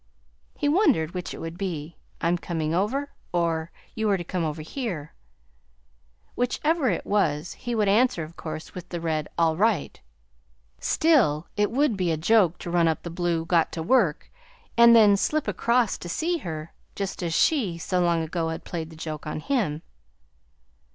He 0.57 0.67
wondered 0.67 1.11
which 1.13 1.31
it 1.31 1.37
would 1.37 1.59
be: 1.59 1.95
'I'm 2.21 2.39
coming 2.39 2.73
over,' 2.73 3.11
or, 3.31 3.69
'You 3.93 4.09
are 4.09 4.17
to 4.17 4.23
come 4.23 4.43
over 4.43 4.63
here.' 4.63 5.13
Whichever 6.33 6.89
it 6.89 7.05
was, 7.05 7.53
he 7.53 7.75
would 7.75 7.87
answer, 7.87 8.23
of 8.23 8.35
course, 8.35 8.73
with 8.73 8.89
the 8.89 8.99
red 8.99 9.27
'All 9.37 9.55
right.' 9.55 10.01
Still, 10.79 11.45
it 11.55 11.69
WOULD 11.69 11.95
be 11.97 12.11
a 12.11 12.17
joke 12.17 12.57
to 12.57 12.71
run 12.71 12.87
up 12.87 13.03
the 13.03 13.11
blue 13.11 13.45
'Got 13.45 13.71
to 13.73 13.83
work,' 13.83 14.31
and 14.75 14.95
then 14.95 15.15
slip 15.15 15.47
across 15.47 15.99
to 15.99 16.09
see 16.09 16.39
her, 16.39 16.73
just 16.95 17.21
as 17.21 17.35
she, 17.35 17.77
so 17.77 17.99
long 18.01 18.23
ago, 18.23 18.49
had 18.49 18.63
played 18.63 18.89
the 18.89 18.95
joke 18.95 19.27
on 19.27 19.39
him! 19.39 19.83